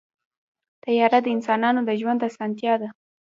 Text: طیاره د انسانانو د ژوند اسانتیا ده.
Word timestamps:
طیاره 0.83 1.19
د 1.23 1.27
انسانانو 1.35 1.81
د 1.85 1.89
ژوند 2.01 2.25
اسانتیا 2.29 2.73
ده. 2.81 2.89